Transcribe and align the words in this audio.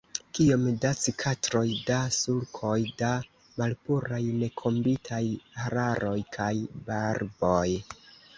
Kiom 0.37 0.61
da 0.85 0.91
cikatroj, 1.01 1.67
da 1.89 1.97
sulkoj, 2.15 2.77
da 3.01 3.09
malpuraj 3.59 4.21
nekombitaj 4.39 5.21
hararoj 5.61 6.17
kaj 6.39 6.51
barboj! 6.91 7.69